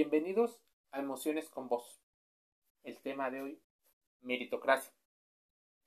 Bienvenidos 0.00 0.62
a 0.92 1.00
Emociones 1.00 1.48
con 1.48 1.68
Voz. 1.68 2.00
El 2.84 3.00
tema 3.00 3.32
de 3.32 3.42
hoy, 3.42 3.60
meritocracia. 4.20 4.92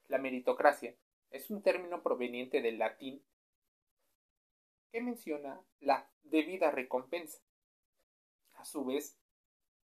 La 0.09 0.17
meritocracia 0.17 0.97
es 1.29 1.49
un 1.49 1.63
término 1.63 2.03
proveniente 2.03 2.61
del 2.61 2.77
latín 2.77 3.23
que 4.91 4.99
menciona 4.99 5.61
la 5.79 6.11
debida 6.23 6.71
recompensa. 6.71 7.41
A 8.55 8.65
su 8.65 8.83
vez, 8.83 9.17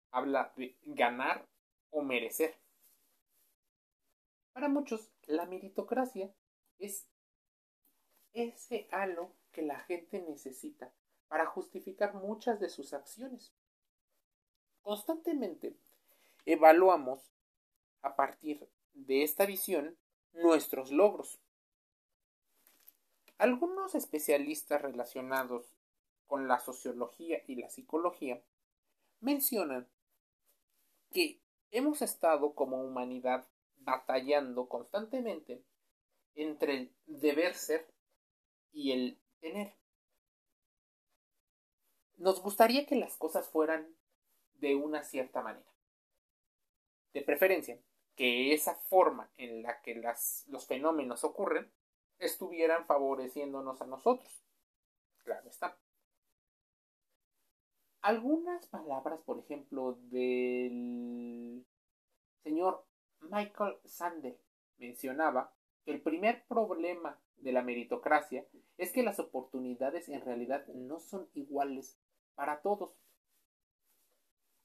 habla 0.10 0.54
de 0.56 0.78
ganar 0.84 1.46
o 1.90 2.02
merecer. 2.02 2.56
Para 4.54 4.70
muchos, 4.70 5.12
la 5.24 5.46
meritocracia 5.48 6.34
es 6.80 7.10
ese 8.32 8.88
halo 8.90 9.36
que 9.52 9.64
la 9.64 9.82
gente 9.82 10.22
necesita 10.22 10.94
para 11.28 11.46
justificar 11.46 12.14
muchas 12.14 12.62
de 12.62 12.70
sus 12.70 12.94
acciones. 12.94 13.53
Constantemente 14.84 15.78
evaluamos 16.46 17.22
a 18.02 18.18
partir 18.18 18.68
de 18.94 19.24
esta 19.24 19.46
visión 19.46 19.98
nuestros 20.34 20.92
logros. 20.92 21.40
Algunos 23.38 23.96
especialistas 23.96 24.82
relacionados 24.82 25.66
con 26.28 26.50
la 26.50 26.60
sociología 26.60 27.42
y 27.48 27.56
la 27.56 27.70
psicología 27.70 28.42
mencionan 29.22 29.88
que 31.12 31.40
hemos 31.72 32.02
estado 32.02 32.54
como 32.54 32.84
humanidad 32.84 33.48
batallando 33.78 34.68
constantemente 34.68 35.64
entre 36.36 36.74
el 36.74 36.96
deber 37.06 37.56
ser 37.56 37.88
y 38.74 38.92
el 38.92 39.18
tener. 39.40 39.74
Nos 42.18 42.42
gustaría 42.42 42.86
que 42.86 42.96
las 42.96 43.16
cosas 43.18 43.48
fueran 43.50 43.88
de 44.64 44.76
una 44.76 45.04
cierta 45.04 45.42
manera. 45.42 45.70
De 47.14 47.22
preferencia, 47.22 47.78
que 48.16 48.54
esa 48.54 48.76
forma 48.76 49.30
en 49.36 49.62
la 49.62 49.82
que 49.82 49.96
las, 49.96 50.46
los 50.48 50.66
fenómenos 50.66 51.26
ocurren 51.26 51.70
estuvieran 52.18 52.86
favoreciéndonos 52.86 53.82
a 53.82 53.86
nosotros. 53.86 54.46
Claro 55.24 55.50
está. 55.50 55.78
Algunas 58.02 58.66
palabras, 58.68 59.20
por 59.26 59.40
ejemplo, 59.40 59.98
del 60.10 61.66
señor 62.42 62.86
Michael 63.20 63.78
Sandel 63.84 64.38
mencionaba 64.78 65.54
que 65.84 65.92
el 65.92 66.02
primer 66.02 66.46
problema 66.48 67.20
de 67.36 67.52
la 67.52 67.62
meritocracia 67.62 68.48
es 68.78 68.94
que 68.94 69.04
las 69.04 69.20
oportunidades 69.20 70.08
en 70.08 70.22
realidad 70.22 70.66
no 70.68 71.00
son 71.02 71.30
iguales 71.34 71.98
para 72.36 72.62
todos. 72.62 72.92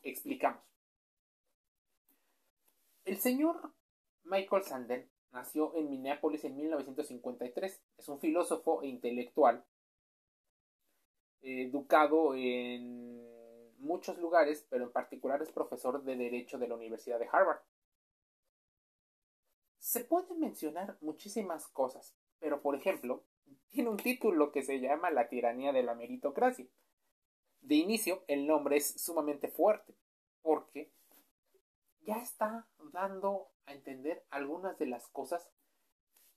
Explicamos. 0.03 0.63
El 3.05 3.19
señor 3.19 3.73
Michael 4.25 4.65
Sandel 4.65 5.11
nació 5.33 5.75
en 5.77 5.89
Minneapolis 5.91 6.45
en 6.45 6.57
1953. 6.57 7.83
Es 7.97 8.09
un 8.09 8.21
filósofo 8.21 8.83
e 8.83 8.89
intelectual 8.89 9.65
educado 11.41 12.35
en 12.35 13.79
muchos 13.79 14.19
lugares, 14.19 14.67
pero 14.69 14.85
en 14.85 14.93
particular 14.93 15.41
es 15.43 15.53
profesor 15.53 16.03
de 16.03 16.17
Derecho 16.17 16.59
de 16.59 16.69
la 16.69 16.75
Universidad 16.75 17.19
de 17.19 17.29
Harvard. 17.31 17.61
Se 19.79 20.05
pueden 20.05 20.41
mencionar 20.41 20.99
muchísimas 21.01 21.67
cosas, 21.69 22.15
pero 22.39 22.61
por 22.61 22.75
ejemplo, 22.75 23.25
tiene 23.71 23.91
un 23.91 23.97
título 23.97 24.53
que 24.53 24.63
se 24.63 24.81
llama 24.81 25.11
La 25.11 25.29
tiranía 25.29 25.73
de 25.73 25.83
la 25.83 25.95
meritocracia. 25.95 26.67
De 27.69 27.74
inicio, 27.74 28.24
el 28.28 28.47
nombre 28.47 28.78
es 28.78 28.98
sumamente 28.98 29.48
fuerte, 29.48 29.94
porque 30.41 30.91
ya 32.00 32.16
está 32.16 32.66
dando 32.94 33.50
a 33.66 33.74
entender 33.74 34.24
algunas 34.30 34.78
de 34.78 34.86
las 34.86 35.06
cosas 35.08 35.50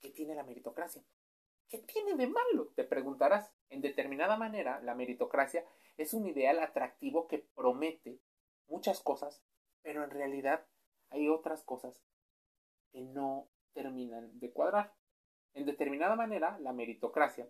que 0.02 0.10
tiene 0.10 0.34
la 0.34 0.42
meritocracia. 0.42 1.02
¿Qué 1.70 1.78
tiene 1.78 2.16
de 2.16 2.26
malo? 2.26 2.66
Te 2.76 2.84
preguntarás. 2.84 3.50
En 3.70 3.80
determinada 3.80 4.36
manera, 4.36 4.82
la 4.82 4.94
meritocracia 4.94 5.64
es 5.96 6.12
un 6.12 6.26
ideal 6.26 6.58
atractivo 6.58 7.26
que 7.28 7.38
promete 7.38 8.20
muchas 8.68 9.00
cosas, 9.00 9.42
pero 9.80 10.04
en 10.04 10.10
realidad 10.10 10.66
hay 11.08 11.30
otras 11.30 11.62
cosas 11.64 11.98
que 12.90 13.00
no 13.00 13.48
terminan 13.72 14.38
de 14.38 14.52
cuadrar. 14.52 14.94
En 15.54 15.64
determinada 15.64 16.14
manera, 16.14 16.58
la 16.58 16.74
meritocracia 16.74 17.48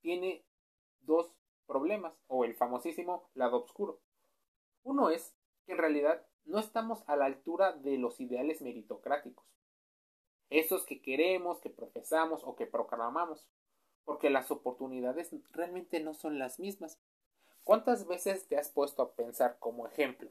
tiene 0.00 0.44
dos 1.00 1.34
problemas, 1.66 2.14
o 2.28 2.44
el 2.44 2.54
famosísimo 2.54 3.28
lado 3.34 3.62
oscuro. 3.62 4.00
Uno 4.82 5.10
es 5.10 5.34
que 5.66 5.72
en 5.72 5.78
realidad 5.78 6.24
no 6.44 6.58
estamos 6.58 7.02
a 7.06 7.16
la 7.16 7.26
altura 7.26 7.72
de 7.72 7.98
los 7.98 8.20
ideales 8.20 8.62
meritocráticos, 8.62 9.44
esos 10.50 10.86
que 10.86 11.02
queremos, 11.02 11.60
que 11.60 11.70
profesamos 11.70 12.42
o 12.44 12.54
que 12.54 12.66
proclamamos, 12.66 13.46
porque 14.04 14.30
las 14.30 14.50
oportunidades 14.50 15.34
realmente 15.50 16.00
no 16.00 16.14
son 16.14 16.38
las 16.38 16.60
mismas. 16.60 17.00
¿Cuántas 17.64 18.06
veces 18.06 18.46
te 18.46 18.56
has 18.56 18.70
puesto 18.70 19.02
a 19.02 19.12
pensar 19.14 19.58
como 19.58 19.88
ejemplo? 19.88 20.30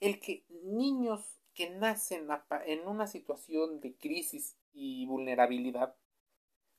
El 0.00 0.20
que 0.20 0.44
niños 0.50 1.40
que 1.54 1.70
nacen 1.70 2.28
en 2.66 2.86
una 2.86 3.06
situación 3.06 3.80
de 3.80 3.96
crisis 3.96 4.58
y 4.74 5.06
vulnerabilidad, 5.06 5.96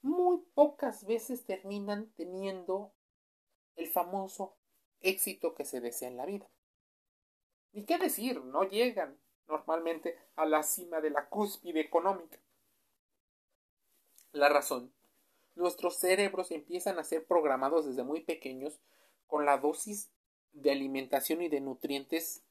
muy 0.04 0.44
pocas 0.54 1.06
veces 1.06 1.46
terminan 1.46 2.12
teniendo 2.16 2.92
el 3.76 3.88
famoso 3.88 4.56
éxito 5.02 5.56
que 5.56 5.66
se 5.66 5.82
desea 5.82 6.10
en 6.10 6.18
la 6.18 6.26
vida. 6.26 6.48
Ni 7.72 7.86
qué 7.86 7.98
decir, 7.98 8.44
no 8.44 8.64
llegan 8.64 9.18
normalmente 9.48 10.20
a 10.36 10.46
la 10.46 10.62
cima 10.62 11.02
de 11.02 11.10
la 11.10 11.28
cúspide 11.28 11.80
económica. 11.80 12.38
La 14.32 14.50
razón. 14.50 14.94
Nuestros 15.56 15.98
cerebros 15.98 16.52
empiezan 16.52 17.00
a 17.00 17.04
ser 17.04 17.26
programados 17.26 17.86
desde 17.86 18.04
muy 18.04 18.22
pequeños 18.22 18.80
con 19.28 19.46
la 19.46 19.58
dosis 19.58 20.12
de 20.52 20.72
alimentación 20.72 21.42
y 21.42 21.50
de 21.50 21.62
nutrientes 21.62 22.44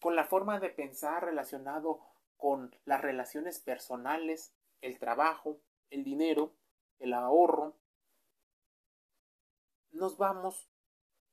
con 0.00 0.16
la 0.16 0.24
forma 0.24 0.58
de 0.58 0.70
pensar 0.70 1.24
relacionado 1.24 2.00
con 2.36 2.74
las 2.84 3.00
relaciones 3.00 3.60
personales, 3.60 4.52
el 4.80 4.98
trabajo, 4.98 5.58
el 5.90 6.04
dinero, 6.04 6.52
el 6.98 7.12
ahorro, 7.12 7.76
nos 9.90 10.16
vamos 10.16 10.68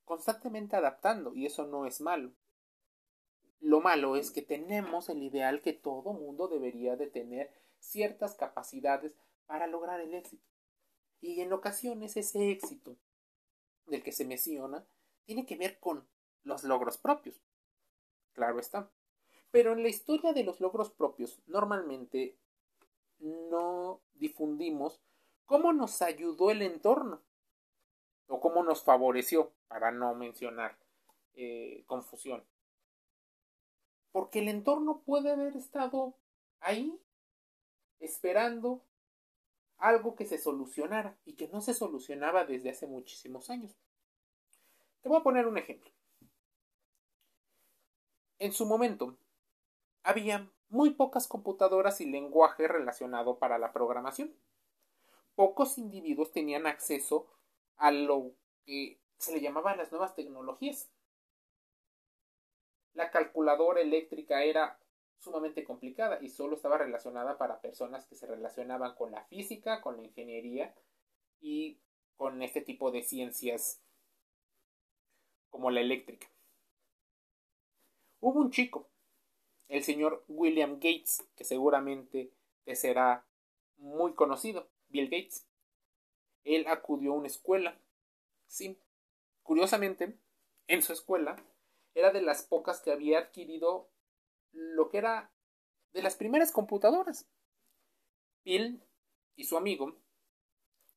constantemente 0.06 0.76
adaptando 0.76 1.34
y 1.34 1.46
eso 1.46 1.66
no 1.66 1.86
es 1.86 2.02
malo. 2.02 2.32
Lo 3.60 3.80
malo 3.80 4.16
es 4.16 4.32
que 4.32 4.42
tenemos 4.42 5.10
el 5.10 5.24
ideal 5.24 5.62
que 5.62 5.74
todo 5.74 6.14
mundo 6.14 6.48
debería 6.48 6.96
de 6.96 7.08
tener 7.08 7.54
ciertas 7.80 8.36
capacidades 8.36 9.14
para 9.46 9.68
lograr 9.68 10.02
el 10.02 10.14
éxito. 10.14 10.44
Y 11.22 11.40
en 11.42 11.54
ocasiones 11.54 12.18
ese 12.18 12.52
éxito 12.52 12.98
del 13.86 14.04
que 14.04 14.12
se 14.12 14.26
menciona 14.26 14.86
tiene 15.26 15.46
que 15.46 15.56
ver 15.56 15.80
con 15.80 16.06
los 16.44 16.64
logros 16.64 16.98
propios. 16.98 17.42
Claro 18.34 18.60
está. 18.60 18.92
Pero 19.52 19.74
en 19.74 19.84
la 19.84 19.90
historia 19.90 20.34
de 20.34 20.44
los 20.44 20.60
logros 20.60 20.90
propios, 20.92 21.42
normalmente 21.46 22.38
no 23.24 24.02
difundimos 24.14 25.02
cómo 25.46 25.74
nos 25.74 26.02
ayudó 26.02 26.52
el 26.52 26.62
entorno 26.62 27.22
o 28.28 28.40
cómo 28.40 28.64
nos 28.64 28.84
favoreció, 28.84 29.54
para 29.68 29.92
no 29.92 30.14
mencionar 30.14 30.78
eh, 31.34 31.84
confusión. 31.88 32.44
Porque 34.12 34.40
el 34.40 34.48
entorno 34.48 35.02
puede 35.02 35.32
haber 35.32 35.58
estado 35.58 36.16
ahí 36.60 37.00
esperando 38.00 38.86
algo 39.78 40.16
que 40.16 40.26
se 40.26 40.38
solucionara 40.38 41.18
y 41.26 41.34
que 41.34 41.48
no 41.48 41.62
se 41.62 41.74
solucionaba 41.74 42.46
desde 42.46 42.70
hace 42.70 42.86
muchísimos 42.86 43.50
años. 43.50 43.76
Te 45.02 45.10
voy 45.10 45.20
a 45.20 45.24
poner 45.24 45.48
un 45.48 45.58
ejemplo. 45.58 45.92
En 48.38 48.54
su 48.54 48.66
momento, 48.66 49.18
había 50.04 50.53
muy 50.70 50.92
pocas 50.92 51.28
computadoras 51.28 52.02
y 52.02 52.06
lenguaje 52.06 52.68
relacionado 52.68 53.38
para 53.38 53.58
la 53.58 53.72
programación. 53.72 54.34
Pocos 55.36 55.78
individuos 55.78 56.32
tenían 56.32 56.68
acceso 56.68 57.28
a 57.78 57.92
lo 57.92 58.32
que 58.66 59.00
se 59.18 59.34
le 59.34 59.42
llamaban 59.42 59.78
las 59.78 59.92
nuevas 59.92 60.16
tecnologías. 60.16 60.92
La 62.94 63.10
calculadora 63.10 63.82
eléctrica 63.82 64.44
era 64.44 64.80
sumamente 65.20 65.64
complicada 65.64 66.20
y 66.22 66.30
solo 66.30 66.56
estaba 66.56 66.78
relacionada 66.78 67.38
para 67.38 67.62
personas 67.62 68.06
que 68.06 68.16
se 68.16 68.28
relacionaban 68.28 68.96
con 68.96 69.12
la 69.12 69.24
física, 69.26 69.82
con 69.82 69.98
la 69.98 70.04
ingeniería 70.04 70.76
y 71.40 71.80
con 72.18 72.42
este 72.42 72.62
tipo 72.62 72.92
de 72.92 73.04
ciencias 73.04 73.82
como 75.50 75.72
la 75.72 75.82
eléctrica. 75.82 76.28
Hubo 78.20 78.40
un 78.40 78.52
chico, 78.52 78.90
el 79.68 79.84
señor 79.84 80.24
William 80.28 80.76
Gates, 80.76 81.26
que 81.36 81.44
seguramente 81.44 82.32
te 82.66 82.76
será 82.76 83.26
muy 83.78 84.14
conocido, 84.14 84.70
Bill 84.90 85.10
Gates. 85.10 85.46
Él 86.44 86.68
acudió 86.68 87.14
a 87.14 87.18
una 87.18 87.28
escuela. 87.28 87.80
Sí, 88.48 88.78
curiosamente, 89.42 90.18
en 90.68 90.82
su 90.82 90.94
escuela 90.94 91.36
era 91.96 92.12
de 92.12 92.22
las 92.22 92.44
pocas 92.44 92.82
que 92.82 92.92
había 92.92 93.20
adquirido 93.20 93.90
lo 94.52 94.90
que 94.90 94.98
era 94.98 95.32
de 95.94 96.02
las 96.02 96.16
primeras 96.16 96.52
computadoras. 96.52 97.28
Bill 98.44 98.82
y 99.36 99.46
su 99.46 99.58
amigo 99.58 99.96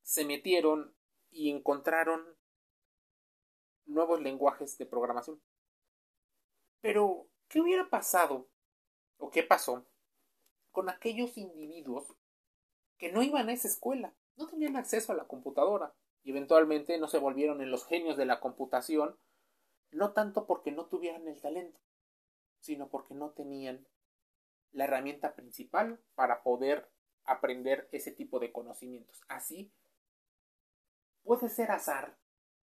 se 0.03 0.25
metieron 0.25 0.93
y 1.31 1.49
encontraron 1.51 2.37
nuevos 3.85 4.21
lenguajes 4.21 4.77
de 4.77 4.85
programación. 4.85 5.41
Pero, 6.81 7.27
¿qué 7.47 7.61
hubiera 7.61 7.89
pasado 7.89 8.47
o 9.17 9.29
qué 9.29 9.43
pasó 9.43 9.85
con 10.71 10.89
aquellos 10.89 11.37
individuos 11.37 12.15
que 12.97 13.11
no 13.11 13.23
iban 13.23 13.49
a 13.49 13.53
esa 13.53 13.67
escuela, 13.67 14.13
no 14.35 14.47
tenían 14.47 14.75
acceso 14.75 15.11
a 15.11 15.15
la 15.15 15.27
computadora 15.27 15.93
y 16.23 16.31
eventualmente 16.31 16.97
no 16.97 17.07
se 17.07 17.17
volvieron 17.17 17.61
en 17.61 17.71
los 17.71 17.85
genios 17.85 18.17
de 18.17 18.25
la 18.25 18.39
computación, 18.39 19.17
no 19.91 20.13
tanto 20.13 20.45
porque 20.45 20.71
no 20.71 20.85
tuvieran 20.85 21.27
el 21.27 21.41
talento, 21.41 21.79
sino 22.59 22.89
porque 22.89 23.13
no 23.13 23.31
tenían 23.31 23.87
la 24.71 24.85
herramienta 24.85 25.35
principal 25.35 25.99
para 26.15 26.43
poder 26.43 26.89
aprender 27.23 27.87
ese 27.91 28.11
tipo 28.11 28.39
de 28.39 28.51
conocimientos. 28.51 29.21
Así, 29.27 29.71
puede 31.23 31.49
ser 31.49 31.71
azar 31.71 32.17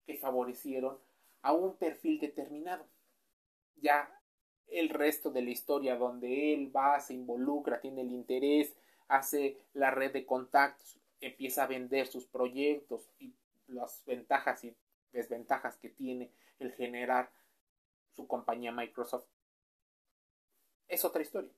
que 0.07 0.17
favorecieron 0.17 0.99
a 1.43 1.53
un 1.53 1.77
perfil 1.77 2.21
determinado. 2.21 2.87
Ya 3.77 4.20
el 4.71 4.89
resto 4.89 5.31
de 5.31 5.43
la 5.43 5.51
historia 5.51 5.97
donde 5.97 6.55
él 6.55 6.75
va, 6.75 7.01
se 7.01 7.15
involucra, 7.15 7.81
tiene 7.81 8.03
el 8.03 8.11
interés, 8.11 8.75
hace 9.09 9.59
la 9.73 9.91
red 9.91 10.13
de 10.13 10.25
contactos, 10.25 10.99
empieza 11.21 11.65
a 11.65 11.67
vender 11.67 12.07
sus 12.07 12.27
proyectos 12.27 13.11
y 13.19 13.35
las 13.67 14.05
ventajas 14.05 14.65
y 14.65 14.75
desventajas 15.13 15.77
que 15.77 15.91
tiene 15.91 16.31
el 16.59 16.73
generar 16.73 17.31
su 18.15 18.27
compañía 18.27 18.73
Microsoft. 18.73 19.27
Es 20.89 21.05
otra 21.05 21.23
historia. 21.23 21.53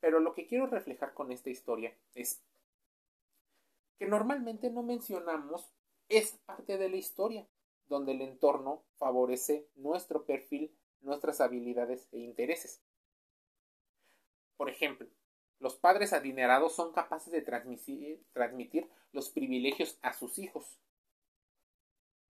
Pero 0.00 0.20
lo 0.20 0.34
que 0.34 0.46
quiero 0.46 0.66
reflejar 0.66 1.12
con 1.14 1.32
esta 1.32 1.50
historia 1.50 1.96
es 2.14 2.40
que 3.98 4.06
normalmente 4.06 4.70
no 4.70 4.82
mencionamos 4.82 5.72
esa 6.08 6.38
parte 6.46 6.78
de 6.78 6.88
la 6.88 6.96
historia 6.96 7.46
donde 7.88 8.12
el 8.12 8.22
entorno 8.22 8.84
favorece 8.96 9.68
nuestro 9.74 10.24
perfil, 10.24 10.72
nuestras 11.08 11.40
habilidades 11.40 12.06
e 12.12 12.18
intereses. 12.18 12.80
Por 14.56 14.70
ejemplo, 14.70 15.08
los 15.58 15.76
padres 15.76 16.12
adinerados 16.12 16.74
son 16.74 16.92
capaces 16.92 17.32
de 17.32 17.42
transmitir, 17.42 18.24
transmitir, 18.32 18.88
los 19.12 19.30
privilegios 19.30 19.98
a 20.02 20.12
sus 20.12 20.38
hijos, 20.38 20.78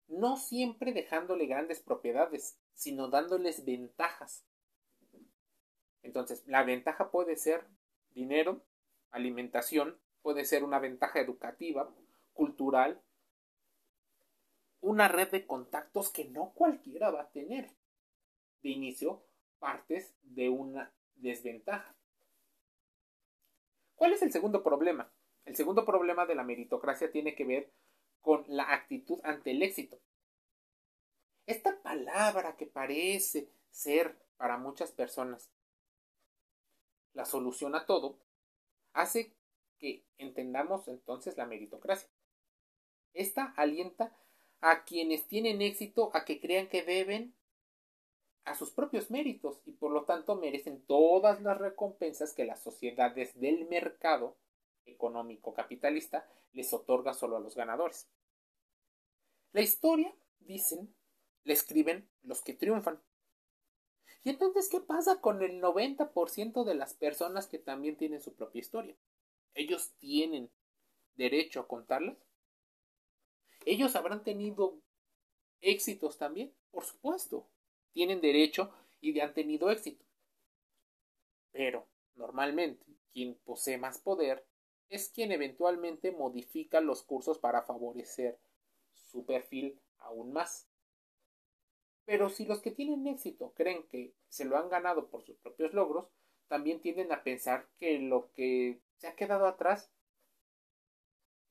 no 0.08 0.38
siempre 0.38 0.92
dejándole 0.92 1.46
grandes 1.46 1.80
propiedades, 1.80 2.58
sino 2.74 3.08
dándoles 3.10 3.64
ventajas. 3.66 4.46
Entonces, 6.02 6.44
la 6.48 6.64
ventaja 6.64 7.12
puede 7.12 7.38
ser 7.38 7.66
dinero, 8.10 8.62
alimentación, 9.12 9.98
puede 10.22 10.46
ser 10.46 10.64
una 10.64 10.80
ventaja 10.80 11.20
educativa, 11.20 11.94
cultural, 12.34 13.02
una 14.82 15.08
red 15.08 15.30
de 15.32 15.48
contactos 15.48 16.10
que 16.10 16.26
no 16.26 16.52
cualquiera 16.54 17.10
va 17.10 17.22
a 17.22 17.32
tener. 17.32 17.72
De 18.64 18.70
inicio, 18.70 19.22
partes 19.60 20.16
de 20.24 20.50
una 20.50 20.92
desventaja. 21.16 21.96
¿Cuál 23.96 24.14
es 24.14 24.22
el 24.24 24.32
segundo 24.32 24.64
problema? 24.64 25.12
El 25.46 25.56
segundo 25.56 25.86
problema 25.86 26.26
de 26.26 26.36
la 26.36 26.44
meritocracia 26.44 27.12
tiene 27.12 27.36
que 27.36 27.46
ver 27.46 27.72
con 28.22 28.46
la 28.48 28.74
actitud 28.74 29.20
ante 29.24 29.52
el 29.52 29.62
éxito. 29.62 30.00
Esta 31.46 31.82
palabra 31.82 32.56
que 32.56 32.66
parece 32.66 33.50
ser 33.70 34.18
para 34.38 34.58
muchas 34.58 34.92
personas 34.92 35.52
la 37.14 37.26
solución 37.26 37.76
a 37.76 37.86
todo, 37.86 38.18
hace 38.94 39.34
que 39.78 40.04
entendamos 40.18 40.88
entonces 40.88 41.38
la 41.38 41.46
meritocracia. 41.46 42.10
Esta 43.14 43.54
alienta 43.56 44.16
a 44.62 44.84
quienes 44.84 45.28
tienen 45.28 45.62
éxito 45.62 46.12
a 46.14 46.26
que 46.26 46.40
crean 46.40 46.68
que 46.68 46.84
deben 46.84 47.36
a 48.46 48.56
sus 48.56 48.72
propios 48.72 49.10
méritos 49.10 49.62
y 49.66 49.72
por 49.72 49.92
lo 49.92 50.04
tanto 50.06 50.36
merecen 50.36 50.82
todas 50.86 51.42
las 51.42 51.58
recompensas 51.58 52.34
que 52.34 52.46
las 52.46 52.62
sociedades 52.62 53.40
del 53.40 53.66
mercado 53.68 54.36
económico 54.86 55.54
capitalista 55.54 56.28
les 56.52 56.74
otorga 56.74 57.14
solo 57.14 57.38
a 57.38 57.40
los 57.40 57.56
ganadores. 57.56 58.10
La 59.54 59.62
historia, 59.62 60.14
dicen, 60.40 60.94
la 61.44 61.54
escriben 61.54 62.10
los 62.24 62.42
que 62.42 62.54
triunfan. 62.54 63.02
¿Y 64.24 64.30
entonces 64.30 64.70
qué 64.70 64.80
pasa 64.80 65.22
con 65.22 65.42
el 65.42 65.62
90% 65.62 66.64
de 66.64 66.76
las 66.76 66.94
personas 66.94 67.48
que 67.48 67.60
también 67.60 67.98
tienen 67.98 68.22
su 68.22 68.34
propia 68.34 68.60
historia? 68.60 68.96
¿Ellos 69.54 69.94
tienen 70.00 70.50
derecho 71.16 71.60
a 71.60 71.68
contarlas? 71.68 72.18
¿Ellos 73.66 73.96
habrán 73.96 74.24
tenido 74.24 74.80
éxitos 75.62 76.18
también? 76.18 76.54
Por 76.72 76.84
supuesto 76.84 77.48
tienen 77.94 78.22
derecho 78.22 78.72
y 79.00 79.20
han 79.20 79.34
tenido 79.34 79.70
éxito. 79.70 80.04
Pero, 81.52 81.88
normalmente, 82.16 82.86
quien 83.12 83.36
posee 83.46 83.78
más 83.78 84.00
poder 84.00 84.46
es 84.90 85.10
quien 85.10 85.32
eventualmente 85.32 86.12
modifica 86.12 86.82
los 86.82 87.04
cursos 87.04 87.40
para 87.40 87.62
favorecer 87.62 88.38
su 88.94 89.26
perfil 89.26 89.80
aún 90.00 90.34
más. 90.34 90.68
Pero 92.06 92.30
si 92.30 92.46
los 92.46 92.62
que 92.62 92.72
tienen 92.72 93.08
éxito 93.08 93.54
creen 93.56 93.84
que 93.88 94.14
se 94.28 94.46
lo 94.46 94.58
han 94.58 94.70
ganado 94.70 95.08
por 95.08 95.24
sus 95.24 95.38
propios 95.38 95.74
logros, 95.74 96.08
también 96.48 96.82
tienden 96.82 97.12
a 97.12 97.24
pensar 97.24 97.68
que 97.80 98.00
lo 98.00 98.32
que 98.34 98.82
se 98.98 99.08
ha 99.08 99.16
quedado 99.16 99.48
atrás 99.48 99.90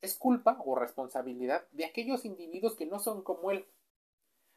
es 0.02 0.14
culpa 0.16 0.60
o 0.64 0.74
responsabilidad 0.74 1.66
de 1.70 1.84
aquellos 1.84 2.24
individuos 2.24 2.76
que 2.76 2.86
no 2.86 2.98
son 2.98 3.22
como 3.22 3.50
él. 3.50 3.66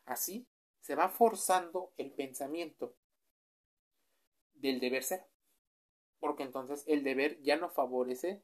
Así, 0.06 0.48
se 0.86 0.94
va 0.94 1.10
forzando 1.10 1.96
el 1.98 2.12
pensamiento 2.12 2.96
del 4.54 4.80
deber 4.80 5.02
ser. 5.02 5.26
Porque 6.20 6.44
entonces 6.44 6.84
el 6.86 7.04
deber 7.04 7.42
ya 7.42 7.56
no 7.56 7.72
favorece 7.72 8.44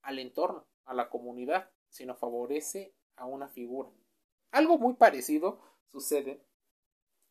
al 0.00 0.18
entorno, 0.18 0.66
a 0.86 0.94
la 0.94 1.10
comunidad, 1.10 1.70
sino 1.90 2.16
favorece 2.16 2.94
a 3.16 3.26
una 3.26 3.48
figura. 3.48 3.90
Algo 4.52 4.78
muy 4.78 4.94
parecido 4.94 5.60
sucede 5.84 6.46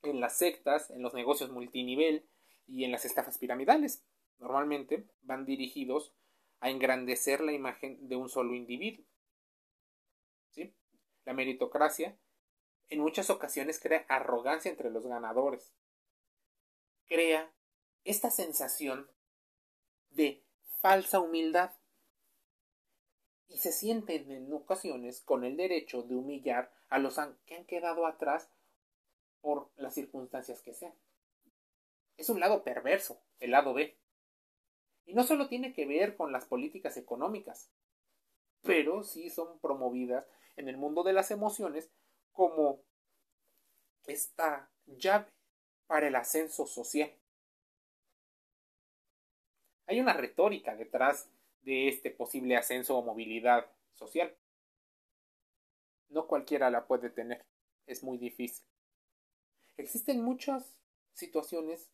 en 0.04 0.20
las 0.20 0.38
sectas, 0.38 0.92
en 0.92 1.02
los 1.02 1.16
negocios 1.16 1.50
multinivel 1.50 2.30
y 2.68 2.84
en 2.84 2.92
las 2.92 3.04
estafas 3.04 3.40
piramidales. 3.40 4.06
Normalmente 4.38 5.08
van 5.24 5.44
dirigidos 5.44 6.14
a 6.60 6.70
engrandecer 6.70 7.42
la 7.42 7.54
imagen 7.54 8.08
de 8.08 8.16
un 8.16 8.30
solo 8.30 8.54
individuo. 8.54 9.04
¿Sí? 10.52 10.76
La 11.26 11.34
meritocracia 11.34 12.16
en 12.92 13.00
muchas 13.00 13.30
ocasiones 13.30 13.80
crea 13.80 14.06
arrogancia 14.10 14.70
entre 14.70 14.92
los 14.92 15.08
ganadores. 15.08 15.74
Crea 17.08 17.52
esta 18.04 18.30
sensación 18.30 19.10
de 20.10 20.44
falsa 20.82 21.22
humildad 21.22 21.72
y 23.48 23.60
se 23.60 23.72
sienten 23.72 24.30
en 24.30 24.52
ocasiones 24.52 25.22
con 25.22 25.46
el 25.46 25.56
derecho 25.56 26.04
de 26.04 26.16
humillar 26.16 26.74
a 26.90 27.00
los 27.00 27.18
que 27.46 27.56
han 27.56 27.66
quedado 27.66 28.06
atrás 28.06 28.50
por 29.40 29.72
las 29.78 29.94
circunstancias 29.94 30.62
que 30.62 30.74
sean. 30.74 30.94
Es 32.18 32.30
un 32.30 32.42
lado 32.42 32.64
perverso, 32.64 33.22
el 33.40 33.52
lado 33.52 33.74
B. 33.74 33.98
Y 35.06 35.14
no 35.14 35.24
solo 35.24 35.48
tiene 35.48 35.74
que 35.74 35.86
ver 35.86 36.18
con 36.18 36.34
las 36.34 36.46
políticas 36.46 36.98
económicas, 36.98 37.72
pero 38.64 39.04
sí 39.04 39.30
son 39.30 39.60
promovidas 39.60 40.28
en 40.58 40.68
el 40.68 40.76
mundo 40.76 41.04
de 41.04 41.14
las 41.14 41.32
emociones 41.32 41.90
como 42.32 42.84
esta 44.06 44.70
llave 44.86 45.32
para 45.88 46.08
el 46.08 46.16
ascenso 46.16 46.66
social. 46.66 47.12
Hay 49.88 50.00
una 50.00 50.14
retórica 50.14 50.76
detrás 50.76 51.30
de 51.64 51.88
este 51.88 52.12
posible 52.12 52.56
ascenso 52.56 52.98
o 52.98 53.04
movilidad 53.04 53.70
social. 53.94 54.36
No 56.10 56.28
cualquiera 56.28 56.70
la 56.70 56.88
puede 56.88 57.10
tener, 57.10 57.46
es 57.88 58.04
muy 58.04 58.18
difícil. 58.18 58.66
Existen 59.78 60.24
muchas 60.24 60.78
situaciones 61.14 61.90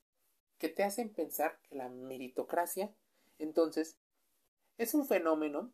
que 0.58 0.70
te 0.70 0.84
hacen 0.84 1.14
pensar 1.14 1.60
que 1.62 1.76
la 1.76 1.90
meritocracia, 1.90 2.94
entonces, 3.40 3.98
es 4.78 4.94
un 4.94 5.08
fenómeno 5.08 5.72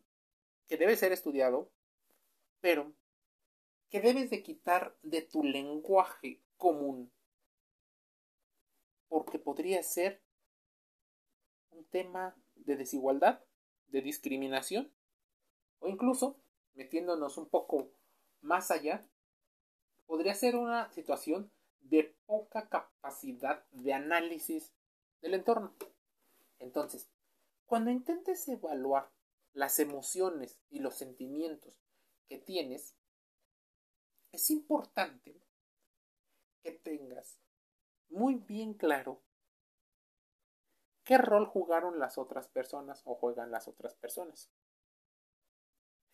que 0.66 0.76
debe 0.76 0.96
ser 0.96 1.12
estudiado, 1.12 1.70
pero 2.60 2.92
que 3.94 4.00
debes 4.00 4.28
de 4.28 4.42
quitar 4.42 4.98
de 5.04 5.22
tu 5.22 5.44
lenguaje 5.44 6.40
común. 6.56 7.12
Porque 9.06 9.38
podría 9.38 9.80
ser 9.84 10.20
un 11.70 11.84
tema 11.84 12.34
de 12.56 12.74
desigualdad, 12.74 13.44
de 13.86 14.02
discriminación, 14.02 14.92
o 15.78 15.86
incluso, 15.86 16.36
metiéndonos 16.74 17.38
un 17.38 17.46
poco 17.48 17.92
más 18.40 18.72
allá, 18.72 19.08
podría 20.06 20.34
ser 20.34 20.56
una 20.56 20.90
situación 20.90 21.52
de 21.78 22.16
poca 22.26 22.68
capacidad 22.68 23.64
de 23.70 23.92
análisis 23.92 24.72
del 25.20 25.34
entorno. 25.34 25.72
Entonces, 26.58 27.08
cuando 27.64 27.92
intentes 27.92 28.48
evaluar 28.48 29.08
las 29.52 29.78
emociones 29.78 30.58
y 30.68 30.80
los 30.80 30.96
sentimientos 30.96 31.78
que 32.28 32.38
tienes, 32.38 32.96
es 34.34 34.50
importante 34.50 35.40
que 36.62 36.72
tengas 36.72 37.40
muy 38.08 38.34
bien 38.34 38.74
claro 38.74 39.22
qué 41.04 41.18
rol 41.18 41.46
jugaron 41.46 41.98
las 41.98 42.18
otras 42.18 42.48
personas 42.48 43.02
o 43.04 43.14
juegan 43.14 43.50
las 43.50 43.68
otras 43.68 43.94
personas. 43.94 44.50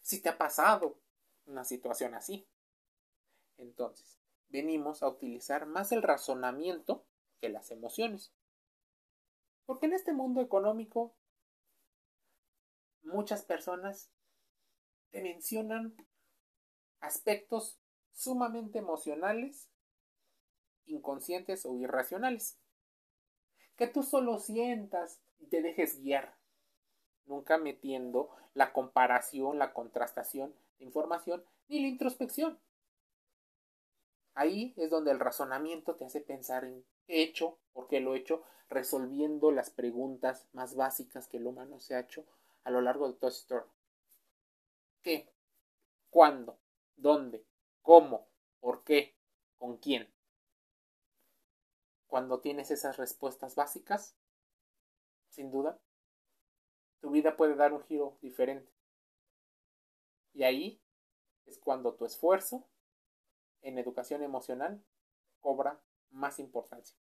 Si 0.02 0.20
te 0.20 0.28
ha 0.28 0.36
pasado 0.36 0.98
una 1.46 1.64
situación 1.64 2.14
así, 2.14 2.46
entonces 3.56 4.18
venimos 4.48 5.02
a 5.02 5.08
utilizar 5.08 5.66
más 5.66 5.92
el 5.92 6.02
razonamiento 6.02 7.06
que 7.40 7.48
las 7.48 7.70
emociones. 7.70 8.34
Porque 9.64 9.86
en 9.86 9.94
este 9.94 10.12
mundo 10.12 10.40
económico 10.40 11.14
muchas 13.02 13.42
personas 13.44 14.10
te 15.10 15.22
mencionan 15.22 15.94
aspectos 17.00 17.78
sumamente 18.12 18.79
emocionales, 18.79 19.69
inconscientes 20.87 21.64
o 21.67 21.75
irracionales. 21.76 22.59
Que 23.76 23.87
tú 23.87 24.02
solo 24.02 24.38
sientas 24.38 25.21
y 25.38 25.47
te 25.47 25.62
dejes 25.62 26.02
guiar, 26.02 26.37
nunca 27.25 27.59
metiendo 27.59 28.31
la 28.55 28.73
comparación, 28.73 29.59
la 29.59 29.73
contrastación 29.73 30.55
de 30.79 30.85
información 30.85 31.45
ni 31.69 31.81
la 31.81 31.88
introspección. 31.88 32.59
Ahí 34.35 34.75
es 34.76 34.90
donde 34.90 35.11
el 35.11 35.21
razonamiento 35.21 35.97
te 35.97 36.05
hace 36.05 36.21
pensar 36.21 36.64
en 36.64 36.85
qué 37.07 37.21
he 37.21 37.23
hecho, 37.23 37.59
por 37.73 37.88
qué 37.88 38.00
lo 38.00 38.14
he 38.14 38.19
hecho, 38.19 38.43
resolviendo 38.69 39.50
las 39.50 39.71
preguntas 39.71 40.47
más 40.52 40.76
básicas 40.76 41.26
que 41.26 41.38
el 41.38 41.47
humano 41.47 41.81
se 41.81 41.95
ha 41.95 42.00
hecho 42.00 42.25
a 42.64 42.71
lo 42.71 42.81
largo 42.81 43.09
de 43.09 43.14
toda 43.14 43.33
su 43.33 43.40
historia. 43.40 43.67
¿Qué? 45.02 45.29
¿Cuándo? 46.11 46.59
¿Dónde? 46.97 47.45
¿Cómo? 47.90 48.28
¿Por 48.61 48.85
qué? 48.85 49.16
¿Con 49.59 49.78
quién? 49.78 50.14
Cuando 52.06 52.38
tienes 52.38 52.70
esas 52.70 52.99
respuestas 52.99 53.56
básicas, 53.56 54.14
sin 55.28 55.50
duda, 55.50 55.76
tu 57.00 57.11
vida 57.11 57.37
puede 57.37 57.56
dar 57.56 57.73
un 57.73 57.82
giro 57.82 58.16
diferente. 58.23 58.73
Y 60.35 60.44
ahí 60.44 60.80
es 61.47 61.59
cuando 61.59 61.97
tu 61.97 62.04
esfuerzo 62.04 62.64
en 63.61 63.76
educación 63.76 64.23
emocional 64.23 64.80
cobra 65.40 65.82
más 66.11 66.38
importancia. 66.38 66.97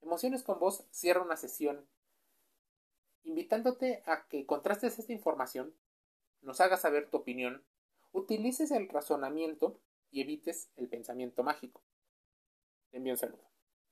Emociones 0.00 0.44
con 0.44 0.58
vos 0.58 0.86
cierra 0.90 1.20
una 1.20 1.36
sesión 1.36 1.86
invitándote 3.22 4.02
a 4.06 4.28
que 4.28 4.46
contrastes 4.46 4.98
esta 4.98 5.12
información, 5.12 5.76
nos 6.40 6.58
hagas 6.62 6.80
saber 6.80 7.10
tu 7.10 7.18
opinión, 7.18 7.66
utilices 8.12 8.70
el 8.70 8.88
razonamiento 8.88 9.80
y 10.10 10.20
evites 10.20 10.70
el 10.76 10.88
pensamiento 10.88 11.42
mágico. 11.42 11.82
Envío 12.92 13.12
un 13.12 13.18
saludo. 13.18 13.44